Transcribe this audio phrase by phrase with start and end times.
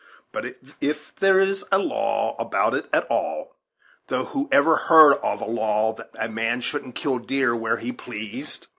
[0.31, 3.55] "But if there's a law about it at all,
[4.07, 7.91] though who ever heard of a law that a man shouldn't kill deer where he
[7.91, 8.65] pleased!